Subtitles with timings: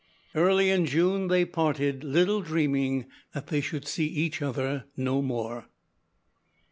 [0.33, 3.05] Early in June they parted, little dreaming
[3.35, 5.67] that they should see each other no more.